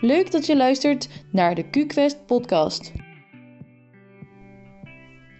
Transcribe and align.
Leuk 0.00 0.30
dat 0.30 0.46
je 0.46 0.56
luistert 0.56 1.08
naar 1.30 1.54
de 1.54 1.64
QQuest 1.64 2.26
podcast. 2.26 2.92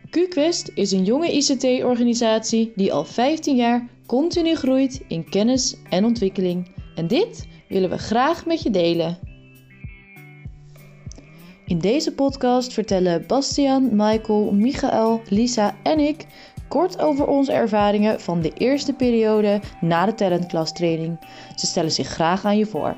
QQuest 0.07 0.73
is 0.75 0.93
een 0.93 1.05
jonge 1.05 1.33
ICT-organisatie 1.33 2.73
die 2.77 2.93
al 2.93 3.05
15 3.05 3.57
jaar 3.57 3.89
continu 4.07 4.55
groeit 4.55 5.05
in 5.09 5.29
kennis 5.29 5.77
en 5.91 6.05
ontwikkeling. 6.05 6.75
En 6.95 7.07
dit 7.07 7.49
willen 7.69 7.91
we 7.91 7.99
graag 7.99 8.47
met 8.47 8.63
je 8.63 8.71
delen. 8.71 9.19
In 11.67 11.79
deze 11.79 12.13
podcast 12.13 12.73
vertellen 12.73 13.27
Bastiaan, 13.27 13.97
Michael, 13.97 14.53
Michael, 14.53 15.21
Lisa 15.29 15.77
en 15.83 15.99
ik 15.99 16.27
kort 16.69 16.99
over 16.99 17.27
onze 17.27 17.53
ervaringen 17.53 18.21
van 18.21 18.41
de 18.41 18.53
eerste 18.53 18.93
periode 18.93 19.61
na 19.81 20.07
de 20.07 20.15
talentklas 20.15 20.73
training. 20.73 21.19
Ze 21.57 21.67
stellen 21.67 21.93
zich 21.93 22.09
graag 22.09 22.45
aan 22.45 22.59
je 22.59 22.67
voor. 22.67 22.97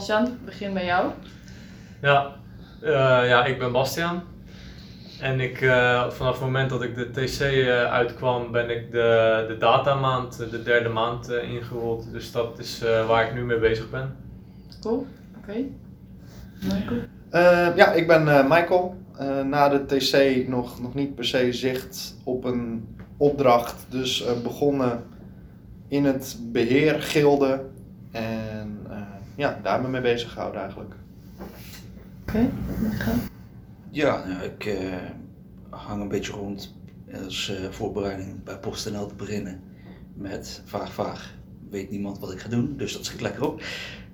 Bastiaan, 0.00 0.38
begin 0.44 0.74
bij 0.74 0.84
jou. 0.84 1.10
Ja, 2.02 2.32
eh, 2.82 2.90
ja 3.28 3.44
ik 3.44 3.58
ben 3.58 3.72
Bastiaan. 3.72 4.22
En 5.20 5.40
ik, 5.40 5.60
eh, 5.60 6.10
vanaf 6.10 6.32
het 6.32 6.42
moment 6.42 6.70
dat 6.70 6.82
ik 6.82 6.96
de 6.96 7.10
TC 7.10 7.40
uh, 7.40 7.84
uitkwam, 7.84 8.52
ben 8.52 8.70
ik 8.70 8.92
de, 8.92 9.44
de 9.48 9.56
datamaand, 9.58 10.50
de 10.50 10.62
derde 10.62 10.88
maand 10.88 11.30
ingerold. 11.30 12.12
Dus 12.12 12.32
dat 12.32 12.58
is 12.58 12.82
waar 13.06 13.26
ik 13.26 13.34
nu 13.34 13.44
mee 13.44 13.58
bezig 13.58 13.90
ben. 13.90 14.16
Cool, 14.80 15.06
oké. 15.38 15.50
Okay. 15.50 15.70
Michael? 16.62 17.76
ja, 17.76 17.92
ik 17.92 18.06
ben 18.06 18.48
Michael. 18.48 18.96
na 19.44 19.68
de 19.68 19.84
TC 19.86 20.48
nog, 20.48 20.80
nog 20.80 20.94
niet 20.94 21.14
per 21.14 21.24
se 21.24 21.52
zicht 21.52 22.16
op 22.24 22.44
een 22.44 22.96
opdracht. 23.16 23.86
Dus 23.88 24.24
begonnen 24.42 25.04
in 25.88 26.04
het 26.04 26.38
beheer 26.52 27.02
gilde. 27.02 27.62
En 28.12 28.79
ja, 29.40 29.58
daar 29.62 29.80
ik 29.80 29.88
mee 29.88 30.00
bezig 30.00 30.32
gehouden 30.32 30.60
eigenlijk. 30.60 30.94
Oké, 32.22 32.48
okay. 32.94 33.14
Ja, 33.90 34.24
nou, 34.26 34.42
ik 34.42 34.64
uh, 34.64 34.94
hang 35.70 36.02
een 36.02 36.08
beetje 36.08 36.32
rond 36.32 36.74
als 37.24 37.50
uh, 37.50 37.70
voorbereiding 37.70 38.44
bij 38.44 38.58
PostNL 38.58 39.06
te 39.06 39.14
beginnen 39.14 39.60
met 40.14 40.62
vaag 40.64 40.92
vaag. 40.92 41.34
Weet 41.70 41.90
niemand 41.90 42.18
wat 42.18 42.32
ik 42.32 42.40
ga 42.40 42.48
doen, 42.48 42.76
dus 42.76 42.92
dat 42.92 43.04
schiet 43.04 43.20
lekker 43.20 43.46
op. 43.46 43.62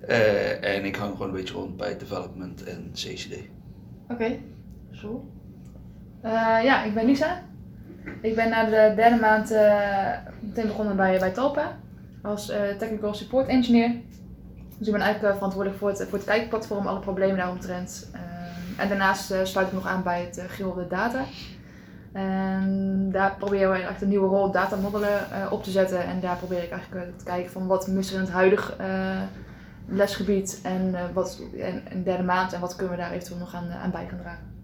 Uh, 0.08 0.77
en 0.77 0.84
ik 0.84 0.96
hang 0.96 1.12
gewoon 1.12 1.28
een 1.28 1.34
beetje 1.34 1.55
rond 1.55 1.77
bij 1.77 1.98
development 1.98 2.64
en 2.64 2.90
CCD. 2.92 3.33
Oké, 3.33 4.12
okay. 4.12 4.40
zo. 4.92 5.30
ja, 6.62 6.84
ik 6.84 6.94
ben 6.94 7.05
Lisa. 7.05 7.42
Ik 8.20 8.34
ben 8.34 8.48
na 8.48 8.64
de 8.64 8.92
derde 8.96 9.20
maand 9.20 9.50
meteen 10.40 10.66
begonnen 10.66 10.96
bij, 10.96 11.18
bij 11.18 11.33
Talpa 11.33 11.78
als 12.22 12.52
technical 12.78 13.14
support 13.14 13.48
engineer. 13.48 13.94
Dus 14.78 14.86
ik 14.86 14.92
ben 14.92 15.02
eigenlijk 15.02 15.34
verantwoordelijk 15.34 15.80
voor 15.80 15.88
het, 15.88 16.02
voor 16.08 16.19
het 16.19 16.27
kijkplatform, 16.27 16.86
alle 16.86 16.98
problemen 16.98 17.36
daaromtrent. 17.36 18.10
Uh, 18.14 18.20
en 18.83 18.88
daarnaast 18.88 19.33
uh, 19.33 19.38
sluit 19.42 19.66
ik 19.66 19.72
nog 19.72 19.86
aan 19.86 20.02
bij 20.02 20.20
het 20.20 20.38
uh, 20.38 20.44
gilde 20.46 20.86
data. 20.86 21.24
En 22.12 23.08
daar 23.12 23.36
proberen 23.36 23.66
we 23.66 23.72
eigenlijk 23.72 24.02
een 24.02 24.08
nieuwe 24.08 24.28
rol 24.28 24.50
datamodellen 24.50 25.27
uh, 25.33 25.52
op 25.52 25.64
te 25.64 25.70
zetten. 25.70 26.05
En 26.05 26.20
daar 26.20 26.36
probeer 26.36 26.62
ik 26.62 26.70
eigenlijk 26.70 27.18
te 27.18 27.24
kijken 27.24 27.50
van 27.50 27.66
wat 27.66 27.88
mist 27.88 28.10
er 28.10 28.16
in 28.16 28.22
het 28.22 28.30
huidige 28.30 28.74
lesgebied 29.88 30.60
en 30.62 30.94
wat 31.12 31.40
de 31.90 32.02
derde 32.02 32.22
maand 32.22 32.52
en 32.52 32.61
wat 32.61 32.77
kunnen 32.77 32.96
we 32.96 33.02
daar 33.02 33.12
eventueel 33.12 33.38
nog 33.38 33.55
aan, 33.55 33.70
aan 33.70 33.90
bij 33.90 34.06
gaan 34.08 34.18
dragen. 34.18 34.55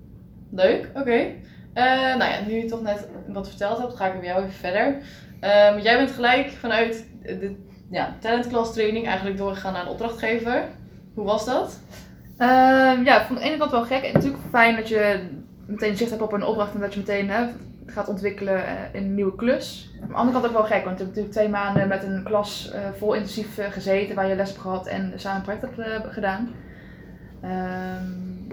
Leuk, 0.50 0.88
oké. 0.94 1.26
Nou 1.74 2.24
ja, 2.24 2.40
nu 2.46 2.52
je 2.52 2.64
toch 2.64 2.82
net 2.82 3.08
wat 3.26 3.48
verteld 3.48 3.78
hebt, 3.78 3.96
ga 3.96 4.06
ik 4.06 4.14
met 4.14 4.24
jou 4.24 4.42
even 4.42 4.52
verder. 4.52 4.96
Ehm, 5.40 5.78
jij 5.78 5.96
bent 5.96 6.10
gelijk 6.10 6.50
vanuit 6.50 7.06
de 7.22 7.56
ja, 7.92 8.14
talentclass 8.18 8.72
training 8.72 9.06
eigenlijk 9.06 9.36
doorgegaan 9.36 9.72
naar 9.72 9.82
een 9.82 9.88
opdrachtgever. 9.88 10.64
Hoe 11.14 11.24
was 11.24 11.44
dat? 11.44 11.80
Uh, 12.38 13.04
ja, 13.04 13.24
van 13.26 13.34
de 13.34 13.42
ene 13.42 13.56
kant 13.56 13.70
wel 13.70 13.84
gek. 13.84 14.02
En 14.02 14.12
natuurlijk 14.12 14.42
fijn 14.50 14.76
dat 14.76 14.88
je 14.88 15.28
meteen 15.66 15.96
zicht 15.96 16.10
hebt 16.10 16.22
op 16.22 16.32
een 16.32 16.44
opdracht 16.44 16.74
en 16.74 16.80
dat 16.80 16.94
je 16.94 17.00
meteen 17.00 17.30
hè, 17.30 17.46
gaat 17.86 18.08
ontwikkelen 18.08 18.66
eh, 18.66 18.72
in 18.92 19.02
een 19.02 19.14
nieuwe 19.14 19.36
klus. 19.36 19.90
Aan 20.02 20.08
de 20.08 20.14
andere 20.14 20.40
kant 20.40 20.46
ook 20.46 20.58
wel 20.58 20.68
gek, 20.78 20.84
want 20.84 20.98
je 20.98 21.04
hebt 21.04 21.16
natuurlijk 21.16 21.34
twee 21.34 21.48
maanden 21.48 21.88
met 21.88 22.02
een 22.02 22.22
klas 22.24 22.72
uh, 22.74 22.80
vol 22.98 23.14
intensief 23.14 23.58
uh, 23.58 23.64
gezeten 23.70 24.14
waar 24.14 24.28
je 24.28 24.36
les 24.36 24.48
hebt 24.48 24.60
gehad 24.60 24.86
en 24.86 25.12
samen 25.16 25.42
project 25.42 25.76
hebt 25.76 26.12
gedaan. 26.12 26.50
Um, 27.44 28.46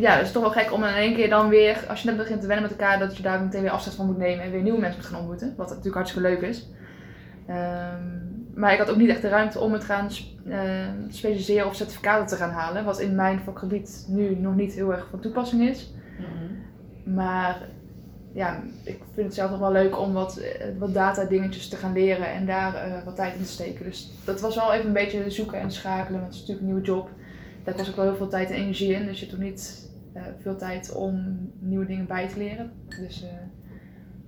ja, 0.00 0.16
het 0.16 0.26
is 0.26 0.32
toch 0.32 0.42
wel 0.42 0.62
gek 0.62 0.72
om 0.72 0.84
in 0.84 0.94
één 0.94 1.14
keer 1.14 1.28
dan 1.28 1.48
weer, 1.48 1.84
als 1.88 2.02
je 2.02 2.08
net 2.08 2.16
begint 2.16 2.40
te 2.40 2.46
wennen 2.46 2.68
met 2.68 2.78
elkaar, 2.78 2.98
dat 2.98 3.16
je 3.16 3.22
daar 3.22 3.40
meteen 3.40 3.62
weer 3.62 3.70
afstand 3.70 3.96
van 3.96 4.06
moet 4.06 4.18
nemen 4.18 4.44
en 4.44 4.50
weer 4.50 4.62
nieuwe 4.62 4.80
mensen 4.80 5.00
moet 5.00 5.08
gaan 5.08 5.18
ontmoeten. 5.18 5.54
Wat 5.56 5.68
natuurlijk 5.68 5.94
hartstikke 5.94 6.28
leuk 6.28 6.40
is. 6.40 6.68
Um, 7.48 8.27
maar 8.58 8.72
ik 8.72 8.78
had 8.78 8.90
ook 8.90 8.96
niet 8.96 9.08
echt 9.08 9.22
de 9.22 9.28
ruimte 9.28 9.60
om 9.60 9.72
het 9.72 9.84
gaan 9.84 10.08
uh, 10.46 10.58
specialiseren 11.08 11.66
of 11.66 11.74
certificaten 11.74 12.26
te 12.26 12.36
gaan 12.36 12.50
halen. 12.50 12.84
Wat 12.84 13.00
in 13.00 13.14
mijn 13.14 13.40
vakgebied 13.40 14.06
nu 14.08 14.34
nog 14.34 14.54
niet 14.54 14.72
heel 14.72 14.92
erg 14.92 15.06
van 15.10 15.20
toepassing 15.20 15.68
is. 15.68 15.92
Mhm. 16.18 17.14
Maar 17.14 17.68
ja, 18.32 18.62
ik 18.84 19.00
vind 19.14 19.26
het 19.26 19.34
zelf 19.34 19.50
nog 19.50 19.58
wel 19.58 19.72
leuk 19.72 19.98
om 19.98 20.12
wat, 20.12 20.36
eh, 20.36 20.66
wat 20.78 20.94
data 20.94 21.24
dingetjes 21.24 21.68
te 21.68 21.76
gaan 21.76 21.92
leren 21.92 22.32
en 22.32 22.46
daar 22.46 22.88
uh, 22.88 23.04
wat 23.04 23.16
tijd 23.16 23.34
in 23.34 23.42
te 23.42 23.48
steken. 23.48 23.84
Dus 23.84 24.10
dat 24.24 24.40
was 24.40 24.54
wel 24.54 24.72
even 24.72 24.86
een 24.86 24.92
beetje 24.92 25.30
zoeken 25.30 25.60
en 25.60 25.70
schakelen. 25.70 26.20
Want 26.20 26.32
het 26.32 26.34
is 26.34 26.40
natuurlijk 26.40 26.66
een 26.66 26.72
nieuwe 26.72 26.86
job. 26.86 27.10
Daar 27.64 27.74
kost 27.74 27.88
ook 27.88 27.96
wel 27.96 28.04
heel 28.04 28.16
veel 28.16 28.28
tijd 28.28 28.50
en 28.50 28.56
energie 28.56 28.92
in. 28.92 29.06
Dus 29.06 29.20
je 29.20 29.26
hebt 29.26 29.38
ook 29.38 29.44
niet 29.44 29.90
uh, 30.16 30.22
veel 30.42 30.56
tijd 30.56 30.92
om 30.92 31.38
nieuwe 31.58 31.86
dingen 31.86 32.06
bij 32.06 32.28
te 32.28 32.38
leren. 32.38 32.72
Dus 33.00 33.24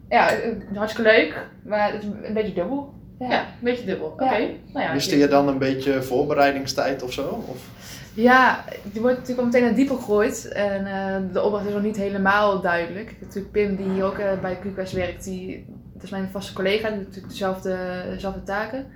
ja, 0.08 0.30
hartstikke 0.74 1.10
leuk. 1.10 1.46
Maar 1.62 1.92
het 1.92 2.02
is 2.02 2.08
een 2.22 2.34
beetje 2.34 2.54
dubbel. 2.54 2.98
Ja, 3.28 3.40
een 3.40 3.46
beetje 3.60 3.84
dubbel. 3.84 4.06
Oké. 4.06 4.24
Okay. 4.24 4.60
Nou 4.72 4.86
ja, 4.86 4.92
Miste 4.92 5.18
je 5.18 5.28
dan 5.28 5.48
een 5.48 5.58
beetje 5.58 6.02
voorbereidingstijd 6.02 7.02
of 7.02 7.12
zo? 7.12 7.44
Of? 7.46 7.68
Ja, 8.14 8.64
die 8.82 9.00
wordt 9.00 9.16
natuurlijk 9.16 9.38
al 9.38 9.44
meteen 9.44 9.62
naar 9.62 9.74
dieper 9.74 9.96
gegooid. 9.96 10.48
En 10.48 10.86
uh, 10.86 11.32
de 11.32 11.42
opdracht 11.42 11.66
is 11.66 11.72
nog 11.72 11.82
niet 11.82 11.96
helemaal 11.96 12.60
duidelijk. 12.60 13.16
Natuurlijk 13.20 13.52
Pim, 13.52 13.76
die 13.76 13.90
hier 13.90 14.04
ook 14.04 14.18
uh, 14.18 14.40
bij 14.40 14.58
QQS 14.58 14.92
werkt, 14.92 15.24
die, 15.24 15.66
dat 15.94 16.02
is 16.02 16.10
mijn 16.10 16.28
vaste 16.30 16.52
collega. 16.52 16.88
Die 16.88 16.96
doet 16.96 17.06
natuurlijk 17.06 17.32
dezelfde, 17.32 18.04
dezelfde 18.10 18.42
taken. 18.42 18.86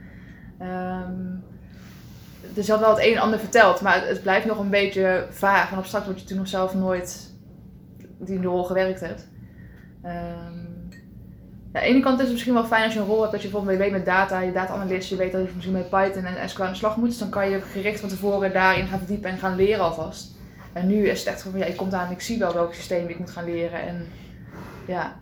Um, 0.61 1.45
er 2.53 2.61
is 2.61 2.69
wel 2.69 2.91
het 2.91 3.05
een 3.05 3.15
en 3.15 3.21
ander 3.21 3.39
verteld, 3.39 3.81
maar 3.81 4.07
het, 4.07 4.23
blijft 4.23 4.47
nog 4.47 4.59
een 4.59 4.71
beetje 4.71 5.27
vaag. 5.31 5.73
En 5.73 5.79
op 5.79 5.85
straks 5.85 6.05
wordt 6.05 6.21
je 6.21 6.25
natuurlijk 6.25 6.53
nog 6.53 6.61
zelf 6.61 6.75
nooit 6.83 7.33
die 8.19 8.43
rol 8.43 8.65
gewerkt 8.65 9.01
hebt. 9.01 9.29
Um, 10.05 10.74
aan 11.75 11.83
de 11.83 11.89
ene 11.89 12.01
kant 12.01 12.17
is 12.17 12.23
het 12.23 12.33
misschien 12.33 12.55
wel 12.55 12.65
fijn 12.65 12.85
als 12.85 12.93
je 12.93 13.01
een 13.01 13.07
rol 13.07 13.21
hebt 13.21 13.33
dat 13.33 13.43
je 13.43 13.49
bijvoorbeeld 13.49 13.79
weet 13.79 13.91
met 13.91 14.05
data, 14.05 14.41
je 14.41 14.53
data-analyst, 14.53 15.09
je 15.09 15.17
weet 15.17 15.33
dat 15.33 15.41
je 15.41 15.51
misschien 15.55 15.75
met 15.75 15.91
Python 15.91 16.25
en 16.25 16.49
SQL 16.49 16.63
aan 16.63 16.71
de 16.71 16.77
slag 16.77 16.97
moet. 16.97 17.09
Dus 17.09 17.19
dan 17.19 17.29
kan 17.29 17.51
je 17.51 17.61
gericht 17.61 18.01
van 18.01 18.09
tevoren 18.09 18.53
daarin 18.53 18.87
gaan 18.87 18.99
verdiepen 18.99 19.31
en 19.31 19.39
gaan 19.39 19.57
leren 19.57 19.85
alvast. 19.85 20.33
En 20.73 20.87
nu 20.87 21.09
is 21.09 21.19
het 21.19 21.29
echt 21.29 21.43
van, 21.43 21.53
ja, 21.55 21.65
ik 21.65 21.77
kom 21.77 21.93
aan 21.93 22.07
en 22.07 22.13
ik 22.13 22.21
zie 22.21 22.39
wel 22.39 22.55
welk 22.55 22.75
systeem 22.75 23.09
ik 23.09 23.19
moet 23.19 23.31
gaan 23.31 23.45
leren. 23.45 23.83
En 23.83 24.07
ja. 24.87 25.17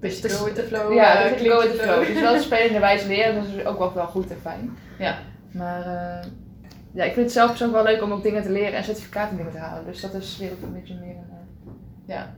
Dus 0.00 0.20
go 0.20 0.44
with 0.44 0.54
the 0.54 0.62
flow. 0.62 0.92
Ja, 0.92 1.32
uh, 1.32 1.50
go 1.50 1.60
with 1.60 1.70
the 1.70 1.82
flow. 1.82 2.06
Dus 2.06 2.20
wel 2.20 2.40
spelende 2.50 2.78
wijze 2.78 3.06
leren, 3.06 3.34
dat 3.34 3.44
is 3.44 3.64
ook 3.64 3.78
wel, 3.78 3.94
wel 3.94 4.06
goed 4.06 4.30
en 4.30 4.40
fijn. 4.42 4.76
Ja. 4.98 5.18
Maar 5.50 5.86
uh, 5.86 6.30
ja, 6.92 7.04
ik 7.04 7.12
vind 7.12 7.24
het 7.24 7.32
zelf 7.32 7.48
persoonlijk 7.48 7.82
wel 7.82 7.92
leuk 7.92 8.02
om 8.02 8.12
ook 8.12 8.22
dingen 8.22 8.42
te 8.42 8.50
leren 8.50 8.72
en 8.72 8.84
certificaten 8.84 9.36
dingen 9.36 9.52
te 9.52 9.58
halen. 9.58 9.84
Dus 9.84 10.00
dat 10.00 10.14
is 10.14 10.36
weer 10.38 10.50
ook 10.52 10.62
een 10.62 10.72
beetje 10.72 10.94
meer 10.94 11.14
een... 11.14 11.30
Uh, 11.30 11.72
ja, 12.06 12.34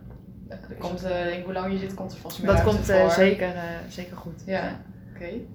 er 0.49 0.77
komt, 0.79 1.05
uh, 1.05 1.09
denk 1.09 1.45
hoe 1.45 1.53
lang 1.53 1.73
je 1.73 1.79
zit, 1.79 1.95
komt 1.95 2.13
er 2.13 2.19
vast 2.19 2.43
meer 2.43 2.53
Dat 2.53 2.63
komt 2.63 2.91
uh, 2.91 3.11
zeker, 3.11 3.55
uh, 3.55 3.63
zeker 3.89 4.17
goed. 4.17 4.43
Ja, 4.47 4.65
ja. 4.65 4.81
oké. 5.15 5.25
Okay. 5.25 5.47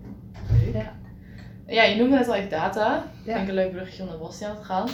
Ja. 0.73 0.91
ja, 1.67 1.83
je 1.83 1.95
noemde 1.95 2.17
net 2.17 2.27
al 2.27 2.35
even 2.35 2.49
data. 2.49 3.03
Ja. 3.23 3.31
Ik 3.31 3.35
denk 3.35 3.47
een 3.47 3.53
leuk 3.53 3.71
bruggetje 3.71 4.03
om 4.03 4.09
naar 4.09 4.17
Bastiaan 4.17 4.55
te 4.55 4.63
gaan. 4.63 4.87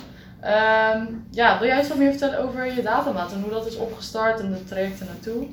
Um, 0.43 1.25
ja, 1.31 1.59
wil 1.59 1.67
jij 1.67 1.77
eens 1.77 1.87
wat 1.87 1.97
meer 1.97 2.09
vertellen 2.09 2.39
over 2.39 2.75
je 2.75 2.81
datamaat 2.81 3.33
en 3.33 3.41
hoe 3.41 3.51
dat 3.51 3.67
is 3.67 3.77
opgestart 3.77 4.39
en 4.39 4.51
de 4.51 4.63
trajecten 4.63 5.05
naartoe? 5.05 5.47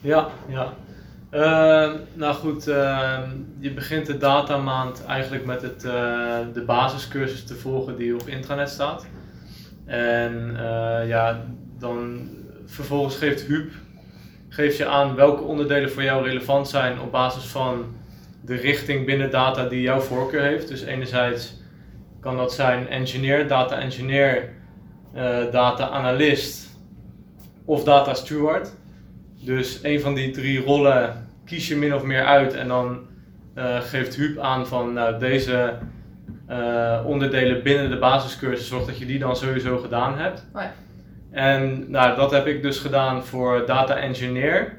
Ja, 0.00 0.28
ja. 0.48 0.72
Uh, 1.30 1.92
nou 2.12 2.34
goed, 2.34 2.68
uh, 2.68 3.18
je 3.58 3.72
begint 3.74 4.06
de 4.06 4.16
datamaand 4.16 5.04
eigenlijk 5.04 5.44
met 5.44 5.62
het, 5.62 5.84
uh, 5.84 5.92
de 6.52 6.62
basiscursus 6.66 7.44
te 7.44 7.54
volgen 7.54 7.96
die 7.96 8.14
op 8.14 8.26
intranet 8.26 8.70
staat. 8.70 9.06
En 9.84 10.56
ja, 11.06 11.44
vervolgens 12.72 13.16
geeft 13.16 13.42
Huub 13.42 13.72
geeft 14.48 14.76
je 14.76 14.86
aan 14.86 15.14
welke 15.14 15.42
onderdelen 15.42 15.90
voor 15.90 16.02
jou 16.02 16.24
relevant 16.24 16.68
zijn 16.68 17.00
op 17.00 17.10
basis 17.10 17.44
van 17.44 17.94
de 18.44 18.54
richting 18.54 19.06
binnen 19.06 19.30
data 19.30 19.68
die 19.68 19.80
jouw 19.80 20.00
voorkeur 20.00 20.42
heeft. 20.42 20.68
Dus 20.68 20.82
enerzijds 20.82 21.60
kan 22.20 22.36
dat 22.36 22.52
zijn 22.52 22.88
engineer, 22.88 23.48
data 23.48 23.78
engineer, 23.78 24.48
uh, 25.14 25.50
data 25.50 25.88
analyst 25.88 26.78
of 27.64 27.84
data 27.84 28.14
steward. 28.14 28.74
Dus 29.44 29.78
een 29.82 30.00
van 30.00 30.14
die 30.14 30.30
drie 30.30 30.64
rollen 30.64 31.28
kies 31.44 31.68
je 31.68 31.76
min 31.76 31.94
of 31.94 32.02
meer 32.02 32.24
uit 32.24 32.54
en 32.54 32.68
dan 32.68 32.98
uh, 33.54 33.80
geeft 33.80 34.14
Huub 34.14 34.38
aan 34.38 34.66
van 34.66 34.92
nou, 34.92 35.18
deze 35.18 35.78
uh, 36.50 37.00
onderdelen 37.06 37.62
binnen 37.62 37.90
de 37.90 37.98
basiscursus, 37.98 38.68
zorg 38.68 38.86
dat 38.86 38.98
je 38.98 39.06
die 39.06 39.18
dan 39.18 39.36
sowieso 39.36 39.78
gedaan 39.78 40.18
hebt. 40.18 40.46
Oh. 40.54 40.62
En 41.32 41.90
nou, 41.90 42.16
dat 42.16 42.30
heb 42.30 42.46
ik 42.46 42.62
dus 42.62 42.78
gedaan 42.78 43.24
voor 43.24 43.66
data 43.66 43.96
engineer. 43.96 44.76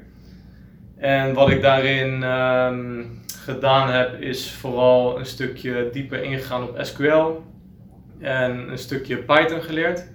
En 0.96 1.34
wat 1.34 1.50
ik 1.50 1.62
daarin 1.62 2.22
um, 2.22 3.22
gedaan 3.44 3.90
heb, 3.90 4.20
is 4.20 4.52
vooral 4.52 5.18
een 5.18 5.26
stukje 5.26 5.88
dieper 5.92 6.22
ingegaan 6.22 6.62
op 6.62 6.78
SQL 6.80 7.30
en 8.18 8.70
een 8.70 8.78
stukje 8.78 9.16
Python 9.16 9.62
geleerd. 9.62 10.12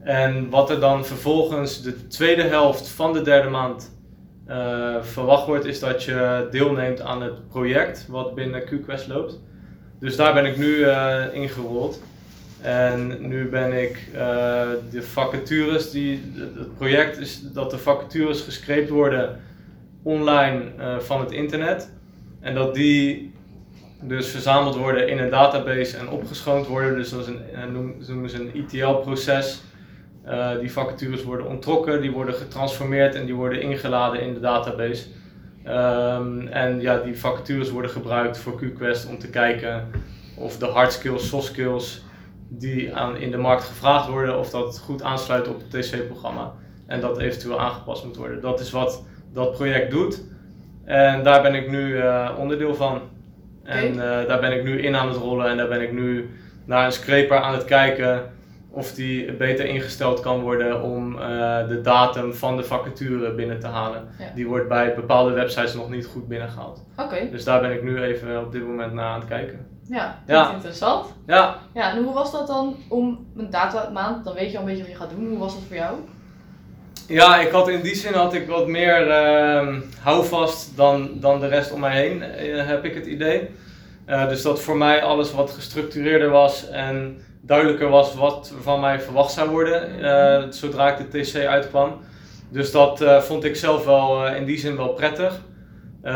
En 0.00 0.50
wat 0.50 0.70
er 0.70 0.80
dan 0.80 1.04
vervolgens 1.04 1.82
de 1.82 2.06
tweede 2.06 2.42
helft 2.42 2.88
van 2.88 3.12
de 3.12 3.22
derde 3.22 3.48
maand 3.48 3.98
eh, 4.46 4.96
verwacht 5.00 5.46
wordt, 5.46 5.64
is 5.64 5.80
dat 5.80 6.04
je 6.04 6.48
deelneemt 6.50 7.00
aan 7.00 7.22
het 7.22 7.48
project 7.48 8.06
wat 8.08 8.34
binnen 8.34 8.62
QQuest 8.62 9.08
loopt. 9.08 9.40
Dus 10.00 10.16
daar 10.16 10.34
ben 10.34 10.44
ik 10.44 10.56
nu 10.56 10.82
eh, 10.82 11.24
ingerold. 11.32 12.02
En 12.64 13.28
nu 13.28 13.48
ben 13.48 13.82
ik 13.82 14.08
eh, 14.14 14.68
de 14.90 15.02
vacatures, 15.02 15.90
die, 15.90 16.32
het 16.56 16.76
project 16.76 17.18
is 17.18 17.40
dat 17.52 17.70
de 17.70 17.78
vacatures 17.78 18.40
gescreept 18.40 18.88
worden 18.88 19.40
online 20.02 20.62
eh, 20.78 20.98
van 20.98 21.20
het 21.20 21.32
internet. 21.32 21.92
En 22.40 22.54
dat 22.54 22.74
die 22.74 23.32
dus 24.00 24.28
verzameld 24.28 24.76
worden 24.76 25.08
in 25.08 25.18
een 25.18 25.30
database 25.30 25.96
en 25.96 26.08
opgeschoond 26.08 26.66
worden. 26.66 26.94
Dus 26.94 27.10
dat 27.10 27.20
is 27.20 27.26
een, 27.26 27.40
eh, 27.54 28.08
noemen 28.08 28.30
ze 28.30 28.38
een 28.40 28.52
ETL-proces. 28.54 29.62
Die 30.60 30.72
vacatures 30.72 31.22
worden 31.22 31.46
onttrokken, 31.46 32.00
die 32.00 32.10
worden 32.10 32.34
getransformeerd 32.34 33.14
en 33.14 33.26
die 33.26 33.34
worden 33.34 33.60
ingeladen 33.60 34.20
in 34.20 34.34
de 34.34 34.40
database. 34.40 35.06
Ehm, 35.64 36.46
en 36.46 36.80
ja, 36.80 36.98
die 36.98 37.18
vacatures 37.18 37.70
worden 37.70 37.90
gebruikt 37.90 38.38
voor 38.38 38.60
QQuest 38.60 39.08
om 39.08 39.18
te 39.18 39.30
kijken 39.30 39.90
of 40.36 40.58
de 40.58 40.66
hard 40.66 40.92
skills, 40.92 41.28
soft 41.28 41.46
skills 41.46 42.02
die 42.58 42.94
aan, 42.94 43.16
in 43.16 43.30
de 43.30 43.36
markt 43.36 43.64
gevraagd 43.64 44.08
worden, 44.08 44.38
of 44.38 44.50
dat 44.50 44.78
goed 44.78 45.02
aansluit 45.02 45.48
op 45.48 45.58
het 45.58 45.70
TC-programma. 45.70 46.52
En 46.86 47.00
dat 47.00 47.18
eventueel 47.18 47.60
aangepast 47.60 48.04
moet 48.04 48.16
worden. 48.16 48.40
Dat 48.40 48.60
is 48.60 48.70
wat 48.70 49.02
dat 49.32 49.52
project 49.52 49.90
doet. 49.90 50.22
En 50.84 51.22
daar 51.22 51.42
ben 51.42 51.54
ik 51.54 51.70
nu 51.70 51.98
eh, 51.98 52.30
onderdeel 52.38 52.74
van. 52.74 53.00
En 53.62 53.90
eh, 53.90 54.28
daar 54.28 54.40
ben 54.40 54.52
ik 54.52 54.64
nu 54.64 54.82
in 54.82 54.96
aan 54.96 55.08
het 55.08 55.16
rollen 55.16 55.48
en 55.48 55.56
daar 55.56 55.68
ben 55.68 55.80
ik 55.80 55.92
nu 55.92 56.30
naar 56.64 56.84
een 56.84 56.92
scraper 56.92 57.40
aan 57.40 57.54
het 57.54 57.64
kijken 57.64 58.32
of 58.70 58.92
die 58.92 59.32
beter 59.32 59.66
ingesteld 59.66 60.20
kan 60.20 60.40
worden 60.40 60.82
om 60.82 61.18
eh, 61.18 61.68
de 61.68 61.80
datum 61.82 62.34
van 62.34 62.56
de 62.56 62.64
vacature 62.64 63.34
binnen 63.34 63.60
te 63.60 63.66
halen. 63.66 64.08
Ja. 64.18 64.24
Die 64.34 64.46
wordt 64.46 64.68
bij 64.68 64.94
bepaalde 64.94 65.32
websites 65.32 65.74
nog 65.74 65.90
niet 65.90 66.06
goed 66.06 66.28
binnengehaald. 66.28 66.84
Oké, 66.96 67.28
Dus 67.30 67.44
daar 67.44 67.60
ben 67.60 67.72
ik 67.72 67.82
nu 67.82 68.02
even 68.02 68.40
op 68.40 68.52
dit 68.52 68.66
moment 68.66 68.92
naar 68.92 69.04
aan 69.04 69.20
het 69.20 69.28
kijken. 69.28 69.66
Ja, 69.88 70.18
Ja. 70.26 70.42
klinkt 70.42 70.54
interessant. 70.54 71.06
Ja, 71.26 71.58
Ja, 71.74 71.90
en 71.90 72.04
hoe 72.04 72.14
was 72.14 72.32
dat 72.32 72.46
dan 72.46 72.76
om 72.88 73.26
een 73.36 73.50
datamaand, 73.50 74.24
dan 74.24 74.34
weet 74.34 74.50
je 74.50 74.56
al 74.58 74.62
een 74.62 74.68
beetje 74.68 74.82
wat 74.82 74.92
je 74.92 74.98
gaat 74.98 75.10
doen. 75.10 75.28
Hoe 75.28 75.38
was 75.38 75.54
dat 75.54 75.62
voor 75.66 75.76
jou? 75.76 75.96
Ja, 77.08 77.36
ik 77.40 77.50
had 77.50 77.68
in 77.68 77.80
die 77.82 77.94
zin 77.94 78.12
had 78.12 78.34
ik 78.34 78.48
wat 78.48 78.66
meer 78.68 79.10
ehm, 79.10 79.80
houvast 80.00 80.76
dan, 80.76 81.10
dan 81.14 81.40
de 81.40 81.46
rest 81.48 81.72
om 81.72 81.80
mij 81.80 81.96
heen, 82.00 82.22
eh, 82.22 82.66
heb 82.66 82.84
ik 82.84 82.94
het 82.94 83.06
idee. 83.06 83.50
Eh, 84.04 84.28
dus 84.28 84.42
dat 84.42 84.60
voor 84.60 84.76
mij 84.76 85.02
alles 85.02 85.32
wat 85.32 85.50
gestructureerder 85.50 86.30
was 86.30 86.68
en 86.68 87.22
duidelijker 87.40 87.88
was 87.88 88.14
wat 88.14 88.52
van 88.62 88.80
mij 88.80 89.00
verwacht 89.00 89.32
zou 89.32 89.50
worden 89.50 90.02
eh, 90.04 90.42
zodra 90.50 90.96
ik 90.96 91.10
de 91.12 91.20
TC 91.22 91.46
uitkwam. 91.46 92.00
Dus 92.50 92.70
dat 92.70 93.04
vond 93.18 93.44
ik 93.44 93.56
zelf 93.56 93.84
wel 93.84 94.26
in 94.26 94.44
die 94.44 94.58
zin 94.58 94.76
wel 94.76 94.88
prettig. 94.88 95.40
Eh, 96.04 96.12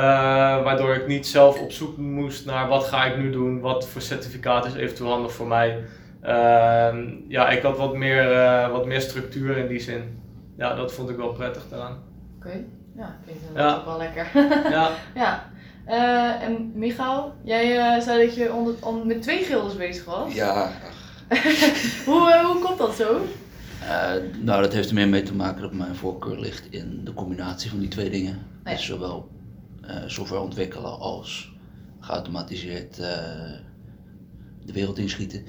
waardoor 0.62 0.94
ik 0.94 1.06
niet 1.06 1.26
zelf 1.26 1.60
op 1.60 1.72
zoek 1.72 1.96
moest 1.96 2.46
naar 2.46 2.68
wat 2.68 2.84
ga 2.84 3.04
ik 3.04 3.16
nu 3.18 3.30
doen, 3.30 3.60
wat 3.60 3.88
voor 3.88 4.00
certificaat 4.00 4.66
is 4.66 4.74
eventueel 4.74 5.10
handig 5.10 5.32
voor 5.32 5.46
mij. 5.46 5.84
Ehm, 6.22 7.06
ja, 7.28 7.48
ik 7.48 7.62
had 7.62 7.76
wat 7.78 7.94
meer, 7.96 8.32
eh, 8.32 8.70
wat 8.70 8.86
meer 8.86 9.00
structuur 9.00 9.56
in 9.56 9.66
die 9.68 9.80
zin. 9.80 10.20
Ja, 10.56 10.74
dat 10.74 10.92
vond 10.92 11.10
ik 11.10 11.16
wel 11.16 11.32
prettig 11.32 11.62
daaraan. 11.70 11.98
Oké, 12.38 12.64
ja, 12.96 13.16
klinkt 13.24 13.42
Ja. 13.54 13.74
ook 13.74 13.84
wel 13.84 13.98
lekker. 13.98 14.26
Ja, 14.70 14.90
ja. 15.14 15.44
Eh, 15.84 16.42
en 16.48 16.72
Michael, 16.74 17.32
jij 17.44 17.78
eh, 17.78 18.00
zei 18.02 18.26
dat 18.26 18.34
je 18.34 18.52
onder, 18.52 18.74
on- 18.80 19.06
met 19.06 19.22
twee 19.22 19.44
gildes 19.44 19.76
bezig 19.76 20.04
was. 20.04 20.34
Ja, 20.34 20.70
hoe, 22.06 22.40
hoe 22.46 22.62
komt 22.64 22.78
dat 22.78 22.94
zo? 22.94 23.20
eh, 23.88 24.12
nou 24.40 24.62
dat 24.62 24.72
heeft 24.72 24.88
er 24.88 24.94
meer 24.94 25.08
mee 25.08 25.22
te 25.22 25.34
maken 25.34 25.62
dat 25.62 25.72
mijn 25.72 25.94
voorkeur 25.94 26.38
ligt 26.38 26.66
in 26.70 27.00
de 27.04 27.14
combinatie 27.14 27.70
van 27.70 27.78
die 27.78 27.88
twee 27.88 28.10
dingen. 28.10 28.46
ja. 28.64 28.70
Dus 28.70 28.84
zowel 28.84 29.28
software 30.06 30.42
ontwikkelen 30.42 30.98
als 30.98 31.56
geautomatiseerd 32.00 32.98
eh, 32.98 33.06
de 34.64 34.72
wereld 34.72 34.98
inschieten. 34.98 35.44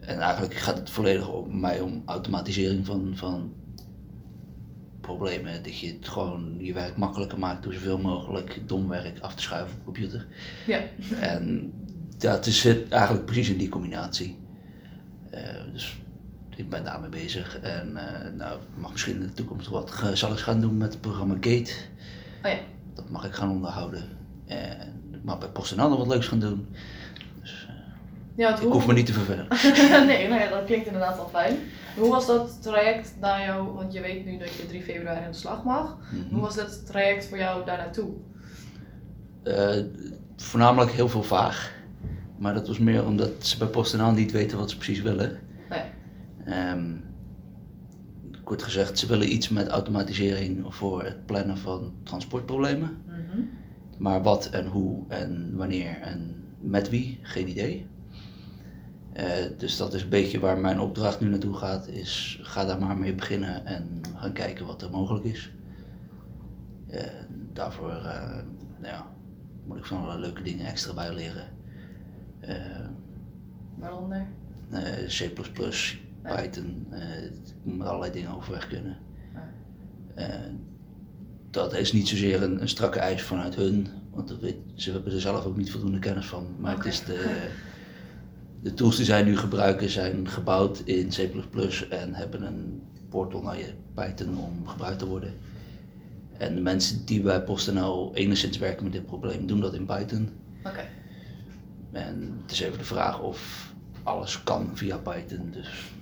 En 0.00 0.18
eigenlijk 0.18 0.54
gaat 0.54 0.76
het 0.76 0.90
volledig 0.90 1.28
om 1.28 1.60
mij 1.60 1.80
om 1.80 2.02
automatisering 2.06 2.86
van, 2.86 3.12
van 3.16 3.52
problemen. 5.00 5.62
Dat 5.62 5.78
je 5.78 5.86
het 5.86 6.08
gewoon 6.08 6.56
je 6.58 6.72
werk 6.72 6.96
makkelijker 6.96 7.38
maakt 7.38 7.62
door 7.62 7.72
zoveel 7.72 7.98
mogelijk 7.98 8.60
dom 8.66 8.88
werk 8.88 9.20
af 9.20 9.34
te 9.34 9.42
schuiven 9.42 9.72
op 9.72 9.78
de 9.78 9.84
computer. 9.84 10.26
Ja. 10.66 10.82
En 11.20 11.72
dat 12.18 12.46
is 12.46 12.62
het 12.62 12.88
eigenlijk 12.88 13.24
precies 13.24 13.48
in 13.48 13.58
die 13.58 13.68
combinatie. 13.68 14.36
Eh, 15.30 15.42
dus 15.72 15.98
ik 16.56 16.68
ben 16.70 16.84
daarmee 16.84 17.10
bezig. 17.10 17.60
En 17.60 17.96
eh, 17.96 18.32
nou, 18.32 18.60
ik 18.60 18.80
mag 18.80 18.92
misschien 18.92 19.14
in 19.14 19.26
de 19.26 19.32
toekomst 19.32 19.68
wat 19.68 20.10
zal 20.12 20.32
ik 20.32 20.38
gaan 20.38 20.60
doen 20.60 20.76
met 20.76 20.92
het 20.92 21.00
programma 21.00 21.34
Gate. 21.34 21.72
Oh 22.42 22.50
ja. 22.50 22.58
Dat 22.98 23.10
mag 23.10 23.24
ik 23.24 23.32
gaan 23.32 23.50
onderhouden. 23.50 24.02
En 24.46 25.00
ik 25.12 25.24
mag 25.24 25.38
bij 25.38 25.48
PostNL 25.48 25.88
nog 25.88 25.98
wat 25.98 26.06
leuks 26.06 26.26
gaan 26.26 26.38
doen. 26.40 26.68
Dus 27.40 27.66
eh, 27.68 27.74
Ja, 28.34 28.54
ik 28.56 28.62
hoe... 28.62 28.72
hoef 28.72 28.86
me 28.86 28.92
niet 28.92 29.06
te 29.06 29.12
vervelen. 29.12 29.46
nee, 30.06 30.28
nou 30.28 30.40
ja, 30.40 30.48
dat 30.48 30.64
klinkt 30.64 30.86
inderdaad 30.86 31.16
wel 31.16 31.28
fijn. 31.28 31.56
Hoe 31.96 32.10
was 32.10 32.26
dat 32.26 32.62
traject 32.62 33.14
naar 33.20 33.44
jou, 33.44 33.72
want 33.72 33.92
je 33.92 34.00
weet 34.00 34.24
nu 34.24 34.38
dat 34.38 34.54
je 34.54 34.66
3 34.66 34.82
februari 34.82 35.24
aan 35.24 35.30
de 35.30 35.36
slag 35.36 35.64
mag. 35.64 35.96
Mhm. 36.10 36.32
Hoe 36.34 36.40
was 36.40 36.54
dat 36.54 36.86
traject 36.86 37.26
voor 37.28 37.38
jou 37.38 37.64
daar 37.64 37.76
naartoe? 37.78 38.10
Eh, 39.42 39.82
voornamelijk 40.36 40.90
heel 40.92 41.08
veel 41.08 41.22
vaag. 41.22 41.72
Maar 42.38 42.54
dat 42.54 42.66
was 42.68 42.78
meer 42.78 43.06
omdat 43.06 43.30
ze 43.38 43.58
bij 43.58 43.68
PostNL 43.68 44.10
niet 44.12 44.32
weten 44.32 44.58
wat 44.58 44.70
ze 44.70 44.76
precies 44.76 45.00
willen. 45.02 45.38
Nee. 45.70 45.82
Ehm, 46.44 46.92
kort 48.48 48.62
gezegd, 48.62 48.98
ze 48.98 49.06
willen 49.06 49.32
iets 49.32 49.48
met 49.48 49.68
automatisering 49.68 50.74
voor 50.74 51.04
het 51.04 51.26
plannen 51.26 51.58
van 51.58 51.92
transportproblemen. 52.02 53.02
Mhm. 53.06 53.40
Maar 53.98 54.22
wat 54.22 54.46
en 54.46 54.66
hoe 54.66 55.04
en 55.08 55.56
wanneer 55.56 56.00
en 56.00 56.44
met 56.60 56.88
wie, 56.88 57.18
geen 57.22 57.48
idee. 57.48 57.86
Eh, 59.12 59.26
dus 59.58 59.76
dat 59.76 59.94
is 59.94 60.02
een 60.02 60.08
beetje 60.08 60.40
waar 60.40 60.58
mijn 60.58 60.80
opdracht 60.80 61.20
nu 61.20 61.28
naartoe 61.28 61.54
gaat, 61.54 61.88
is 61.88 62.38
ga 62.42 62.64
daar 62.64 62.78
maar 62.78 62.98
mee 62.98 63.14
beginnen 63.14 63.66
en 63.66 64.00
gaan 64.16 64.32
kijken 64.32 64.66
wat 64.66 64.82
er 64.82 64.90
mogelijk 64.90 65.24
is. 65.24 65.50
Daarvoor 67.52 67.90
eh, 67.90 68.36
nou 68.78 68.94
ja, 68.94 69.06
moet 69.66 69.78
ik 69.78 69.84
van 69.84 69.98
allerlei 69.98 70.20
leuke 70.20 70.42
dingen 70.42 70.66
extra 70.66 70.94
bij 70.94 71.14
leren. 71.14 71.48
Eh, 72.40 72.56
Waaronder? 73.74 74.26
C++, 75.06 75.32
Python, 76.22 76.86
eh, 76.90 77.24
ik 77.24 77.54
moet 77.62 77.86
allerlei 77.86 78.12
dingen 78.12 78.36
overweg 78.36 78.68
kunnen. 78.68 78.96
Eh, 80.14 80.28
dat 81.50 81.74
is 81.74 81.92
niet 81.92 82.08
zozeer 82.08 82.42
een, 82.42 82.60
een 82.60 82.68
strakke 82.68 82.98
eis 82.98 83.22
vanuit 83.22 83.54
hun, 83.54 83.86
want 84.10 84.28
dat 84.28 84.40
weet, 84.40 84.56
ze 84.74 84.92
hebben 84.92 85.12
er 85.12 85.20
zelf 85.20 85.44
ook 85.44 85.56
niet 85.56 85.70
voldoende 85.70 85.98
kennis 85.98 86.26
van. 86.26 86.46
Maar 86.58 86.76
het 86.76 86.84
is 86.84 87.04
de, 87.04 87.48
de 88.60 88.74
tools 88.74 88.96
die 88.96 89.04
zij 89.04 89.22
nu 89.22 89.36
gebruiken 89.36 89.90
zijn 89.90 90.28
gebouwd 90.28 90.78
in 90.84 91.08
C++ 91.08 91.30
en 91.90 92.14
hebben 92.14 92.42
een 92.42 92.82
portal 93.08 93.42
naar 93.42 93.58
je 93.58 93.72
Python 93.94 94.38
om 94.38 94.66
gebruikt 94.66 94.98
te 94.98 95.06
worden. 95.06 95.34
En 96.38 96.54
de 96.54 96.60
mensen 96.60 97.04
die 97.04 97.20
bij 97.20 97.42
PostNL 97.42 98.14
enigszins 98.14 98.58
werken 98.58 98.84
met 98.84 98.92
dit 98.92 99.06
probleem 99.06 99.46
doen 99.46 99.60
dat 99.60 99.74
in 99.74 99.86
Python. 99.86 100.28
Oké. 100.64 100.86
En 101.92 102.38
het 102.42 102.50
is 102.52 102.60
even 102.60 102.78
de 102.78 102.84
vraag 102.84 103.20
of 103.20 103.72
alles 104.02 104.42
kan 104.42 104.70
via 104.74 104.96
Python. 104.96 105.50
Dus 105.50 105.92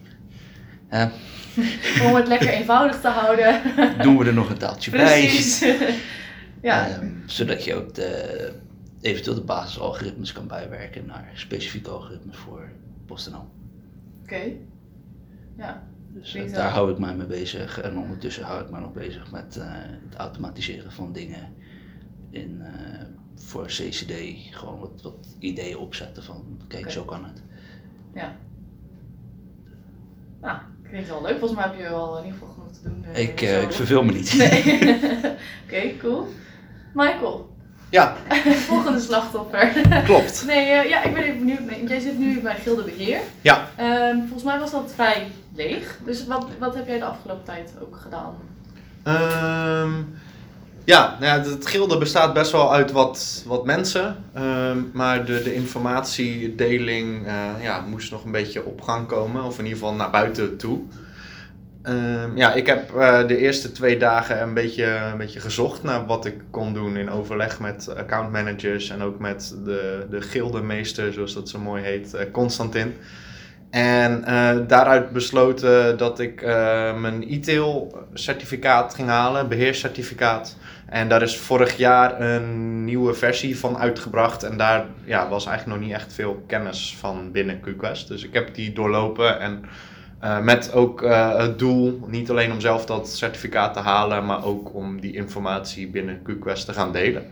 hè, 0.87 1.09
Om 2.07 2.14
het 2.14 2.28
lekker 2.28 2.49
eenvoudig 2.49 3.00
te 3.00 3.09
houden. 3.09 3.62
doen 4.02 4.19
we 4.19 4.25
er 4.25 4.35
nog 4.35 4.50
een 4.50 4.59
taaltje 4.59 4.90
Precies. 4.90 5.59
bij. 5.59 5.99
ja. 6.62 6.88
Ehm, 6.88 7.11
zodat 7.26 7.64
je 7.64 7.75
ook 7.75 7.95
de, 7.95 8.52
eventueel 9.00 9.37
de 9.37 9.43
basisalgoritmes 9.45 10.33
kan 10.33 10.47
bijwerken 10.47 11.07
naar 11.07 11.31
specifieke 11.35 11.90
algoritmes 11.90 12.37
voor 12.37 12.69
PostNL. 13.07 13.49
Oké. 14.23 14.52
Ja. 15.57 15.83
Dus 16.09 16.35
eh, 16.35 16.52
daar 16.52 16.71
hou 16.71 16.93
ik 16.93 16.99
mij 16.99 17.14
mee 17.14 17.26
bezig. 17.26 17.81
En 17.81 17.99
ondertussen 17.99 18.45
hou 18.45 18.62
ik 18.62 18.71
mij 18.71 18.81
nog 18.81 18.93
bezig 18.93 19.31
met 19.31 19.57
eh, 19.57 19.66
het 20.09 20.14
automatiseren 20.14 20.93
van 20.93 21.12
dingen 21.12 21.52
in, 22.31 22.61
eh, 22.62 23.05
voor 23.35 23.66
CCD. 23.66 24.12
Gewoon 24.50 24.78
wat, 24.78 25.02
wat 25.02 25.37
ideeën 25.38 25.76
opzetten 25.76 26.23
van 26.23 26.61
kijk, 26.69 26.90
zo 26.90 27.05
kan 27.05 27.25
het. 27.25 27.43
Nou, 30.97 31.07
klinkt 31.07 31.09
wel 31.09 31.23
leuk. 31.23 31.38
Volgens 31.38 31.61
mij 31.61 31.69
heb 31.69 31.76
je 31.79 31.83
wel 31.95 32.19
in 32.19 32.25
ieder 32.25 32.38
geval 32.38 32.55
genoeg 32.55 32.73
te 32.73 32.79
doen. 32.83 33.05
eh, 33.12 33.23
Ik, 33.23 33.43
eh, 33.43 33.62
ik 33.62 33.73
verveel 33.73 34.03
me 34.03 34.12
niet. 34.12 34.35
Nee. 34.37 34.79
Oké, 35.65 35.97
cool. 36.00 36.29
Michael, 36.95 37.55
Ja, 37.91 38.17
volgende 38.69 39.00
slachtoffer. 39.00 39.73
klopt. 40.05 40.45
Nee, 40.47 40.71
eh, 40.71 40.88
ja, 40.88 41.03
ik 41.03 41.15
ben 41.15 41.23
even 41.23 41.38
benieuwd. 41.38 41.61
Nee, 41.61 41.87
Jij 41.87 42.00
zit 42.00 42.19
nu 42.19 42.41
bij 42.41 42.55
Gilde 42.55 42.83
Beheer. 42.83 43.19
Ja. 43.41 43.69
Ehm, 43.76 44.19
volgens 44.19 44.43
mij 44.43 44.59
was 44.59 44.71
dat 44.71 44.93
vrij 44.95 45.26
leeg. 45.55 45.99
Dus 46.05 46.26
wat, 46.26 46.47
wat 46.59 46.75
heb 46.75 46.87
jij 46.87 46.99
de 46.99 47.05
afgelopen 47.05 47.45
tijd 47.45 47.73
ook 47.83 47.97
gedaan? 48.03 48.35
Ehm, 49.03 49.93
Ja, 50.87 51.16
nou 51.21 51.43
ja, 51.43 51.50
het 51.50 51.66
gilde 51.66 51.99
bestaat 51.99 52.35
best 52.35 52.52
wel 52.52 52.73
uit 52.75 52.93
wat, 52.93 53.43
wat 53.47 53.64
mensen. 53.64 54.16
ehm, 54.35 54.78
maar 54.93 55.25
de, 55.25 55.43
de 55.43 55.55
informatiedeling 55.55 57.26
eh, 57.26 57.62
ja, 57.62 57.81
moest 57.81 58.11
nog 58.11 58.25
een 58.25 58.31
beetje 58.31 58.64
op 58.64 58.81
gang 58.81 59.07
komen. 59.07 59.45
Of 59.45 59.59
in 59.59 59.64
ieder 59.64 59.78
geval 59.78 59.95
naar 59.95 60.11
buiten 60.11 60.57
toe. 60.57 60.81
Ehm, 61.83 62.37
ja, 62.37 62.52
ik 62.52 62.66
heb 62.66 62.95
eh, 62.95 63.26
de 63.26 63.37
eerste 63.37 63.73
twee 63.73 63.99
dagen 63.99 64.43
een 64.43 64.55
beetje, 64.55 64.85
een 64.85 65.19
beetje 65.19 65.40
gezocht 65.40 65.83
naar 65.83 66.07
wat 66.07 66.25
ik 66.25 66.35
kon 66.50 66.75
doen 66.75 66.97
in 66.97 67.11
overleg 67.11 67.61
met 67.61 67.95
accountmanagers 67.97 68.90
en 68.90 69.02
ook 69.02 69.19
met 69.19 69.57
de, 69.64 70.07
de 70.11 70.21
gildemeester, 70.21 71.12
zoals 71.12 71.35
dat 71.35 71.49
zo 71.49 71.59
mooi 71.59 71.83
heet, 71.83 72.14
eh, 72.14 72.31
Constantin. 72.33 72.95
En 73.71 74.25
daaruit 74.66 75.11
besloten 75.11 75.99
dat 75.99 76.21
ik 76.21 76.43
mijn 76.97 77.25
e-tail 77.31 77.99
certificaat 78.14 78.95
ging 78.95 79.09
halen, 79.09 79.49
beheerscertificaat. 79.49 80.57
En 80.87 81.09
daar 81.09 81.23
is 81.23 81.38
vorig 81.38 81.76
jaar 81.76 82.21
een 82.21 82.85
nieuwe 82.85 83.14
versie 83.14 83.59
van 83.59 83.78
uitgebracht. 83.78 84.43
En 84.43 84.57
daar 84.57 84.85
ja, 85.05 85.28
was 85.28 85.47
eigenlijk 85.47 85.78
nog 85.78 85.88
niet 85.88 85.97
echt 85.97 86.12
veel 86.12 86.43
kennis 86.47 86.97
van 86.99 87.33
binnen 87.33 87.61
QQuest. 87.61 88.07
Dus 88.09 88.25
ik 88.25 88.35
heb 88.35 88.55
die 88.55 88.73
doorlopen 88.73 89.40
en 89.40 89.64
eh, 90.21 90.40
met 90.40 90.73
ook 90.73 91.02
eh, 91.02 91.38
het 91.38 91.59
doel, 91.59 92.00
niet 92.07 92.31
alleen 92.31 92.52
om 92.52 92.61
zelf 92.61 92.87
dat 92.87 93.09
certificaat 93.09 93.75
te 93.75 93.81
halen, 93.81 94.26
maar 94.26 94.45
ook 94.45 94.75
om 94.75 95.00
die 95.00 95.14
informatie 95.14 95.88
binnen 95.88 96.21
QQuest 96.23 96.64
te 96.64 96.73
gaan 96.73 96.93
delen. 96.93 97.26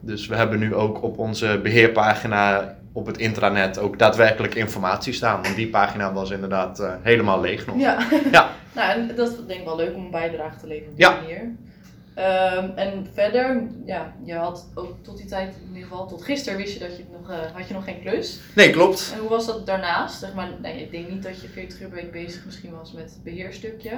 Dus 0.00 0.26
we 0.26 0.36
hebben 0.36 0.58
nu 0.58 0.74
ook 0.74 1.02
op 1.02 1.18
onze 1.18 1.60
beheerpagina 1.62 2.76
op 2.92 3.06
het 3.06 3.18
intranet 3.18 3.78
ook 3.78 3.98
daadwerkelijk 3.98 4.54
informatie 4.54 5.12
staan. 5.12 5.42
Want 5.42 5.56
die 5.56 5.68
pagina 5.68 6.12
was 6.12 6.30
inderdaad 6.30 6.80
eh, 6.80 6.92
helemaal 7.02 7.40
leeg 7.40 7.66
nog. 7.66 7.78
Ja. 7.78 7.98
Ja. 8.32 8.50
nou, 8.74 8.90
en 8.90 9.16
dat 9.16 9.28
is 9.28 9.34
denk 9.46 9.60
ik 9.60 9.66
wel 9.66 9.76
leuk 9.76 9.94
om 9.94 10.04
een 10.04 10.10
bijdrage 10.10 10.58
te 10.60 10.66
leveren 10.66 10.92
op 10.92 10.98
Ja. 10.98 11.10
die 11.10 11.20
manier. 11.20 11.54
Ehm, 12.14 12.70
en 12.74 13.06
verder, 13.14 13.62
ja, 13.86 14.14
je 14.24 14.34
had 14.34 14.66
ook 14.74 14.94
tot 15.02 15.16
die 15.16 15.26
tijd, 15.26 15.54
in 15.62 15.74
ieder 15.74 15.88
geval 15.88 16.06
tot 16.06 16.24
gisteren, 16.24 16.58
wist 16.58 16.72
je 16.72 16.78
dat 16.78 16.96
je 16.96 17.04
nog, 17.12 17.30
eh, 17.30 17.36
had 17.52 17.68
je 17.68 17.74
nog 17.74 17.84
geen 17.84 18.00
klus. 18.00 18.40
Nee, 18.54 18.70
klopt. 18.70 19.10
En 19.14 19.20
hoe 19.20 19.28
was 19.28 19.46
dat 19.46 19.66
daarnaast? 19.66 20.18
Zeg 20.18 20.34
maar, 20.34 20.48
nee, 20.62 20.82
ik 20.82 20.90
denk 20.90 21.08
niet 21.10 21.22
dat 21.22 21.40
je 21.40 21.48
40 21.48 21.80
uur 21.80 21.88
per 21.88 21.96
week 21.96 22.12
bezig 22.12 22.44
misschien 22.44 22.70
was 22.78 22.92
met 22.92 23.04
het 23.04 23.22
beheerstukje. 23.24 23.90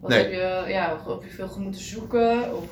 Wat 0.00 0.10
Nee. 0.10 0.22
heb 0.22 0.30
je, 0.32 0.72
ja, 0.72 1.00
heb 1.06 1.22
je 1.22 1.34
veel 1.34 1.56
moeten 1.58 1.80
zoeken? 1.80 2.56
Of, 2.56 2.64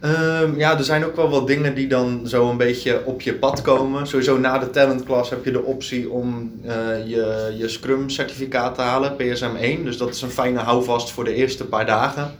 Ehm, 0.00 0.58
ja, 0.58 0.78
er 0.78 0.84
zijn 0.84 1.04
ook 1.04 1.16
wel 1.16 1.28
wat 1.28 1.46
dingen 1.46 1.74
die 1.74 1.86
dan 1.88 2.26
zo 2.26 2.50
een 2.50 2.56
beetje 2.56 3.04
op 3.04 3.20
je 3.20 3.34
pad 3.34 3.62
komen. 3.62 4.06
Sowieso 4.06 4.38
na 4.38 4.58
de 4.58 4.70
talentclass 4.70 5.30
heb 5.30 5.44
je 5.44 5.50
de 5.50 5.62
optie 5.62 6.10
om 6.10 6.52
eh, 6.64 6.72
je, 7.06 7.54
je 7.58 7.68
Scrum 7.68 8.10
certificaat 8.10 8.74
te 8.74 8.80
halen, 8.80 9.16
PSM 9.16 9.56
1. 9.60 9.84
Dus 9.84 9.96
dat 9.96 10.14
is 10.14 10.22
een 10.22 10.30
fijne 10.30 10.58
houvast 10.58 11.10
voor 11.10 11.24
de 11.24 11.34
eerste 11.34 11.64
paar 11.66 11.86
dagen. 11.86 12.30